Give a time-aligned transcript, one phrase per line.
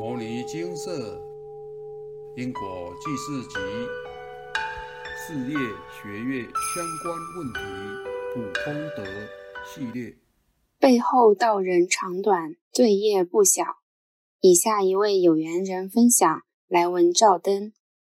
[0.00, 1.20] 摩尼金色
[2.34, 3.58] 因果记事集
[5.14, 5.58] 事业
[5.92, 6.42] 学业
[6.74, 7.60] 相关问题
[8.32, 9.04] 普通德
[9.66, 10.16] 系列，
[10.78, 13.62] 背后道人长短，罪业不小。
[14.40, 16.26] 以下一位有缘人分享
[16.66, 17.74] 来文照灯：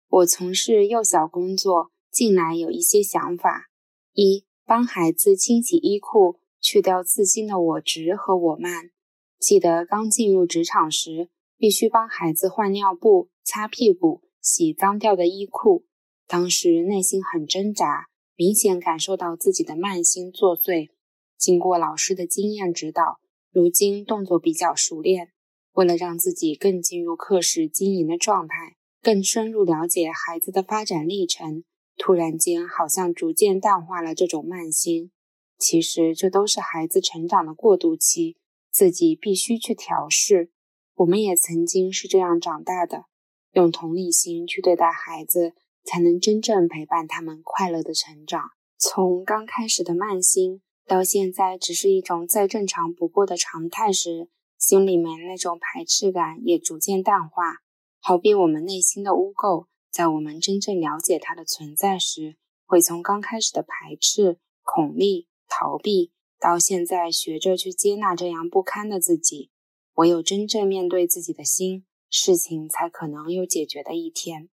[0.10, 3.68] 我从事幼小工作，近来有一些想法：
[4.14, 8.90] 一、帮孩子清洗衣裤，去掉自心的我执和我慢。
[9.38, 11.30] 记得刚进入职场时。
[11.58, 15.86] 必须帮孩子换尿布、擦屁股、洗脏掉的衣裤。
[16.28, 20.90] 当时内心很挣扎，明显感受到自己的慢心作祟。
[21.38, 23.20] 经过老师的经验指导，
[23.52, 25.32] 如今动作比较熟练。
[25.74, 31.66] 为了让自己更进入课时经营的状态，更深入了解孩子的发展历程，
[31.98, 35.12] 突然间好像逐渐淡化了这种慢心。
[35.58, 38.38] 其实这都是孩子成长的过渡期，
[38.72, 40.52] 自己必须去调试。
[40.96, 43.06] 我们也曾经是这样长大的，
[43.52, 48.52] 用同理心去对待孩子，才能真正陪伴他们快乐的成长。
[48.78, 57.58] 从刚开始的慢心，到现在只是一种再正常不过的常态时，心里面那种排斥感也逐渐淡化。
[58.00, 69.52] 好比我们内心的污垢，在我们真正了解它的存在时，会从刚开始的排斥、恐惧、逃避，到现在学着去接纳这样不堪的自己。
[69.96, 74.50] 唯有真正面对自己的心，事情才可能有解决的一天。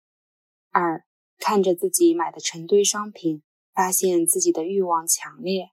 [0.71, 1.05] 二，
[1.37, 3.43] 看着自己买的成堆商品，
[3.75, 5.71] 发现自己的欲望强烈。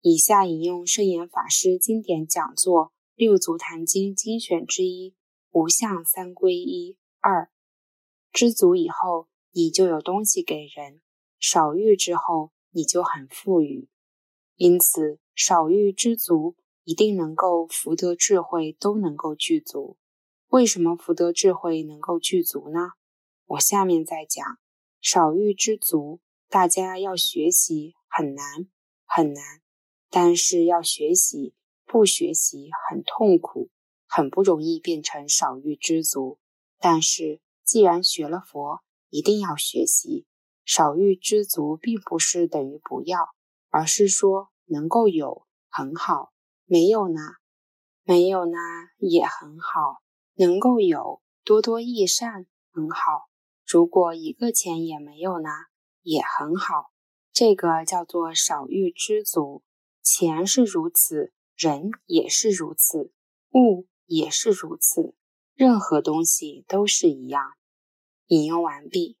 [0.00, 5.14] 以下引用圣严法师经典讲座《六祖坛经》精选之一：
[5.50, 6.96] 无相三归一。
[7.18, 7.50] 二，
[8.32, 11.00] 知足以后，你就有东西给人；
[11.40, 13.88] 少欲之后，你就很富裕。
[14.54, 16.54] 因此，少欲知足。
[16.84, 19.96] 一定能够福德智慧都能够具足。
[20.48, 22.92] 为什么福德智慧能够具足呢？
[23.46, 24.44] 我下面再讲。
[25.00, 28.68] 少欲知足，大家要学习很难
[29.06, 29.42] 很难，
[30.10, 31.54] 但是要学习，
[31.86, 33.70] 不学习很痛苦，
[34.06, 36.38] 很不容易变成少欲知足。
[36.78, 40.26] 但是既然学了佛，一定要学习。
[40.64, 43.30] 少欲知足，并不是等于不要，
[43.70, 46.32] 而是说能够有很好。
[46.72, 47.18] 没有呢，
[48.04, 48.56] 没有呢，
[48.98, 49.96] 也很好。
[50.34, 53.28] 能够有多多益善，很好。
[53.66, 55.48] 如果一个钱也没有呢，
[56.02, 56.92] 也很好。
[57.32, 59.64] 这个叫做少欲知足。
[60.00, 63.12] 钱是如此，人也是如此，
[63.50, 65.16] 物也是如此，
[65.56, 67.54] 任何东西都是一样。
[68.28, 69.18] 引用完毕。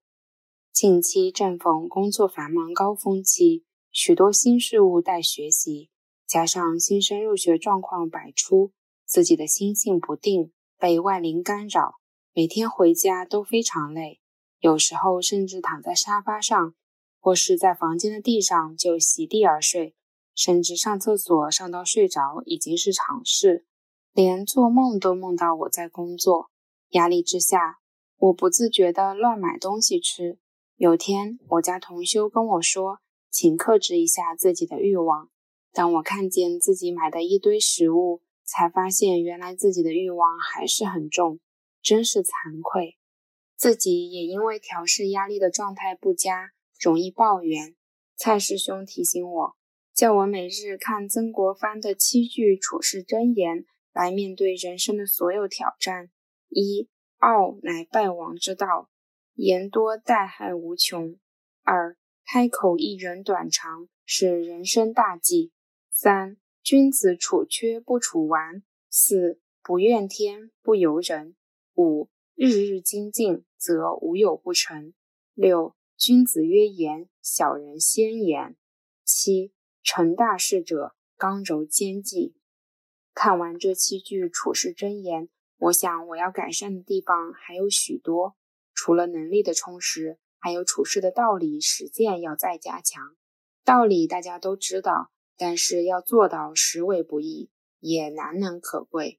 [0.72, 5.90] 近期正逢工作繁忙高峰期，许多新事物待学习。
[6.30, 8.70] 加上新生入学状况百出，
[9.04, 11.96] 自己的心性不定，被外灵干扰，
[12.32, 14.20] 每天回家都非常累，
[14.60, 16.72] 有时候甚至躺在沙发上，
[17.18, 19.96] 或是在房间的地上就席地而睡，
[20.32, 23.66] 甚至上厕所上到睡着已经是常事，
[24.12, 26.50] 连做梦都梦到我在工作。
[26.90, 27.80] 压力之下，
[28.18, 30.38] 我不自觉地乱买东西吃。
[30.76, 33.00] 有天，我家同修跟我说，
[33.32, 35.28] 请克制一下自己的欲望。
[35.72, 41.38] 当我看见自己买的一堆食物，才发现原来自己的欲望还是很重，
[41.80, 42.96] 真是惭愧。
[43.56, 46.50] 自己也因为调试压力的状态不佳，
[46.80, 47.76] 容易抱怨。
[48.16, 49.56] 蔡师兄提醒我，
[49.94, 56.10] 叫我每日看曾国藩的七句处世箴言，来面对人生的所有挑战。
[56.48, 56.88] 一
[57.18, 58.88] 傲乃败亡之道，
[59.34, 61.16] 言多带害无穷。
[61.62, 65.52] 二开口一人短长，是人生大忌。
[66.02, 68.62] 三君子处缺不处完。
[68.88, 71.36] 四不怨天不尤人。
[71.74, 74.94] 五日日精进，则无有不成。
[75.34, 78.56] 六君子曰言，小人先言。
[79.04, 79.52] 七
[79.82, 82.34] 成大事者，刚柔兼济。
[83.12, 85.28] 看完这七句处世箴言，
[85.58, 88.36] 我想我要改善的地方还有许多。
[88.72, 93.02] 除了能力的充实，还有处事的道理实践要再加强。
[93.66, 95.10] 道理大家都知道。
[95.40, 97.48] 但是要做到实为不易，
[97.78, 99.18] 也难能可贵。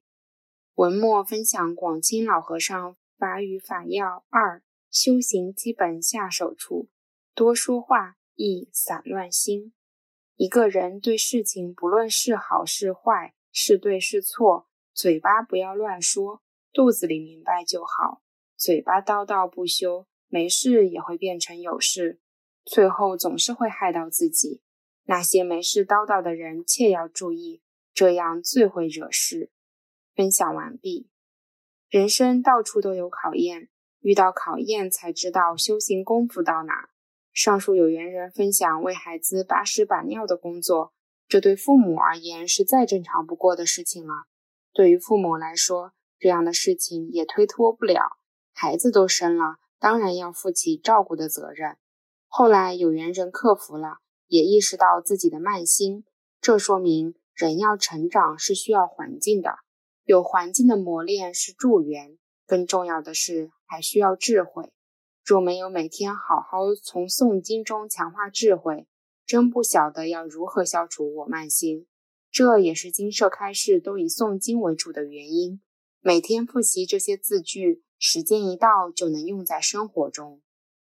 [0.76, 6.88] 文末分享广清老和尚法语法要二：修行基本下手处，
[7.34, 9.72] 多说话易散乱心。
[10.36, 16.40] 一个人对事情，不论是好是坏，是对是错，嘴巴不要乱说，
[16.72, 18.22] 肚子里明白就好。
[18.56, 22.20] 嘴巴叨叨不休，没事也会变成有事，
[22.64, 24.62] 最后总是会害到自己。
[25.04, 27.62] 那些没事叨叨的人，切要注意，
[27.92, 29.50] 这样最会惹事。
[30.14, 31.08] 分享完毕。
[31.88, 33.68] 人生到处都有考验，
[34.00, 36.90] 遇到考验才知道修行功夫到哪。
[37.32, 40.92] 上述有缘人分享为孩子把屎把尿的工作，
[41.26, 44.26] 这对父母而言是再正常不过的事情了。
[44.72, 48.18] 对于父母来说，这样的事情也推脱不了，
[48.52, 51.76] 孩子都生了，当然要负起照顾的责任。
[52.28, 53.98] 后来有缘人克服了，
[54.32, 56.06] 也意识到自己的慢心，
[56.40, 59.56] 这说明人要成长是需要环境的，
[60.04, 64.72] 有环境的磨练是助缘，更重要的是还需要智慧。
[65.22, 68.86] 若没有每天好好从诵经中强化智慧，
[69.26, 71.86] 真不晓得要如何消除我慢心。
[72.30, 75.60] 这也是金舍开示都以诵经为主的原因。
[76.00, 80.40] 每天复习这些字句，时间一到就能用在生活中。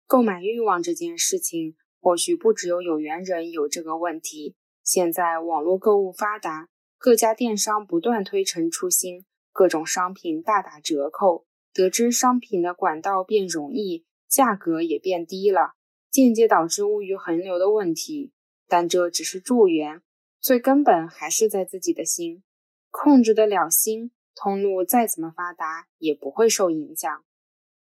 [0.06, 4.56] 购买欲望这件事情，或许不只有有缘人有这个问题。
[4.82, 6.68] 现在网络购物发达，
[6.98, 14.06] 各家电商不断推陈出新，各种商品大打折扣，得知商品的管道变容易。
[14.28, 15.74] 价格也变低了，
[16.08, 18.32] 间接导致物欲横流的问题。
[18.68, 20.02] 但这只是助缘，
[20.40, 22.44] 最根本还是在自己的心，
[22.90, 27.24] 控制得了心，通路再怎么发达也不会受影响。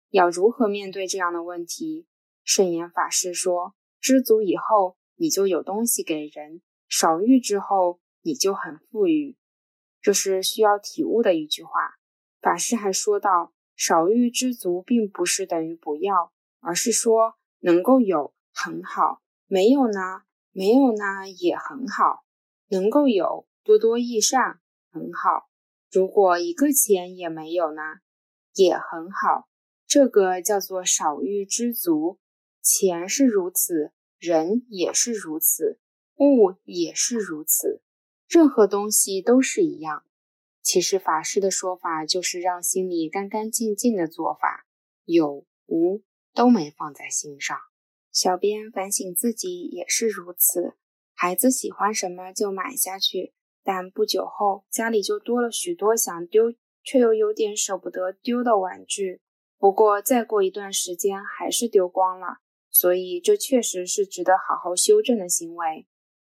[0.08, 2.06] 要如何面对这样的问题？
[2.42, 9.36] 圣严法师说：“知足以后，你就有东西给人；少欲之后，你就很富裕。”
[10.00, 11.98] 这是需要体悟的一句话。
[12.40, 22.24] 法师还说道：“少欲知足，并不是等于不要。”而是说能够有很好，没有呢，没有呢也很好，
[22.68, 24.60] 能够有多多益善
[24.90, 25.48] 很好。
[25.90, 27.82] 如果一个钱也没有呢，
[28.54, 29.48] 也很好。
[29.86, 32.18] 这个叫做少欲知足。
[32.68, 35.78] 钱是如此，人也是如此，
[36.18, 37.80] 物也是如此，
[38.28, 40.04] 任何东西都是一样。
[40.62, 44.66] 其实法师的说法就是让心里干干净净的做法，
[45.06, 46.02] 有无。
[46.34, 47.58] 都没放在心上。
[48.12, 50.74] 小编反省自己也是如此。
[51.14, 53.32] 孩子喜欢什么就买下去，
[53.64, 56.54] 但不久后家里就多了许多想丢
[56.84, 59.20] 却又有点舍不得丢的玩具。
[59.58, 62.38] 不过再过一段时间还是丢光了，
[62.70, 65.86] 所以这确实是值得好好修正的行为。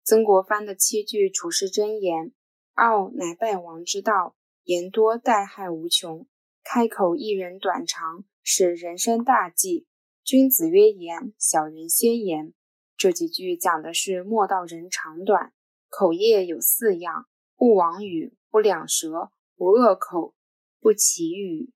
[0.03, 2.32] 曾国藩的七句处世箴言：
[2.75, 4.35] 傲乃败亡之道，
[4.65, 6.27] 言多代害无穷，
[6.65, 9.87] 开口一人短长，是人生大忌。
[10.25, 12.55] 君子曰言，小人先言。
[12.97, 15.53] 这几句讲的是莫道人长短。
[15.88, 17.26] 口业有四样：
[17.56, 20.35] 不妄语，不两舌，不恶口，
[20.81, 21.73] 不绮语。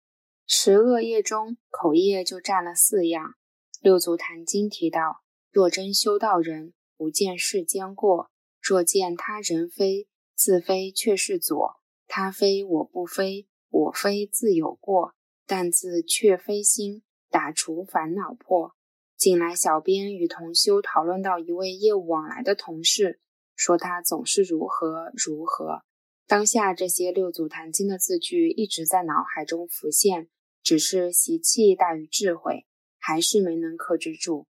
[0.45, 3.35] 十恶业中，口业就占了四样。
[3.83, 8.29] 六祖坛经提到：若真修道人，不见世间过；
[8.61, 15.15] 若见他人非，自非却是左；他非我不非，我非自有过，
[15.45, 17.03] 但自却非心。
[17.29, 18.73] 打除烦恼破。
[19.17, 23.19] 近来，小编与同修讨论到一位业务往来的同事，
[23.53, 25.81] 说他总是如何如何。
[26.25, 30.29] 当下这些六祖坛经的字句一直在脑海中浮现，
[30.61, 32.65] 只是习气大于智慧，
[33.05, 34.47] 还是没能克制住。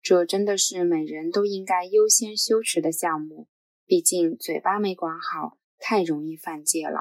[0.00, 3.48] 这真的是每人都应该优先修持的项目。
[3.84, 7.00] 毕竟嘴巴没管好，太容易犯戒了。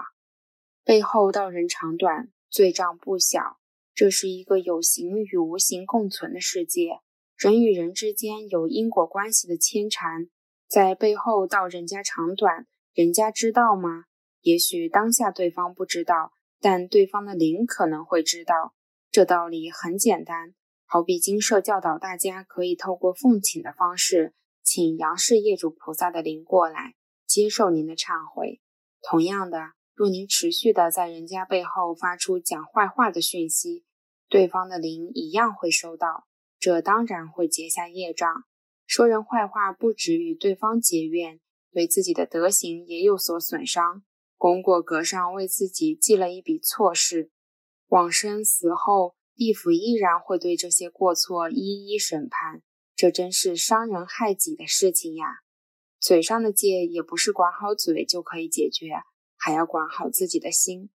[0.84, 3.60] 背后道人长短，罪障不小。
[3.94, 7.02] 这是一个有形与无形共存的世界，
[7.38, 10.32] 人与人之间有因果关系的牵缠，
[10.68, 12.66] 在背后道人家长短，
[12.96, 14.06] 人家知道吗？
[14.42, 18.74] 也许当下对方不知道，但对方的灵可能会知道。
[19.12, 26.96] 这道理很简单，好比金社教导大家可以透过奉请的方式，请杨氏业主菩萨的灵过来
[27.28, 28.62] 接受您的忏悔。
[29.02, 29.74] 同样的。
[29.98, 33.86] 若您持续的在人家背后发出讲坏话的讯息，
[34.28, 36.28] 对方的灵一样会收到，
[36.60, 38.44] 这当然会结下业障。
[38.86, 41.40] 说人坏话不止与对方结怨，
[41.72, 44.04] 对自己的德行也有所损伤。
[44.36, 47.32] 功过格上为自己记了一笔错事，
[47.88, 52.62] 往生死后，地府依然会对这些过错一一审判，
[52.96, 55.26] 这真是伤人害己的事情呀！
[56.00, 58.90] 嘴上的戒也不是管好嘴就可以解决。
[59.38, 60.90] 还要管好自己的心。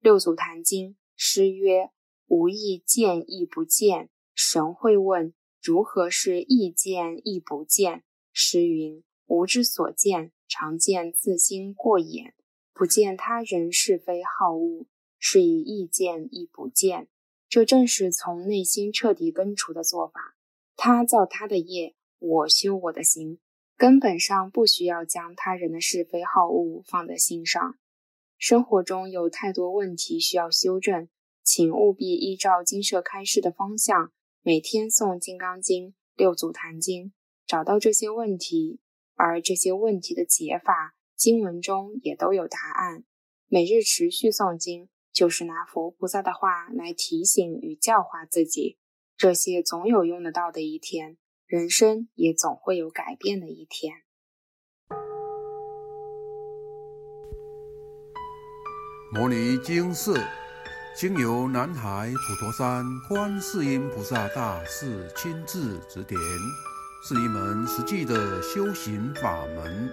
[0.00, 1.88] 六祖坛经诗曰
[2.28, 5.32] ：“无意见亦不见。”神会问
[5.62, 12.34] ：“如何是意见亦不见？”诗云：“吾之所见，常见自心过眼，
[12.74, 14.84] 不见他人是非好恶，
[15.18, 17.08] 是以意见亦不见。”
[17.54, 20.34] 这正是从内心彻底根除的做法。
[20.74, 23.38] 他造他的业，我修我的行，
[23.76, 27.78] 根本上不需要将他人的是非好恶放在心上。
[28.38, 31.08] 生活中有太多问题需要修正，
[31.44, 34.10] 请务必依照经社开示的方向，
[34.42, 37.04] 每天诵《金刚经》《六祖坛经》，
[37.46, 38.80] 找到这些问题，
[39.14, 43.04] 而这些问题的解法，经文中也都有答案。
[43.46, 48.78] 每日持续诵经，就是拿佛菩萨的话来提醒与教化自己，
[49.16, 51.16] 这些总有用得到的一天，
[51.46, 54.02] 人生也总会有改变的一天。
[59.12, 60.20] 摩尼经寺。
[60.96, 66.16] 经由南海普陀山观世音菩萨大士亲自指点，
[67.02, 69.92] 是一门实际的修行法门，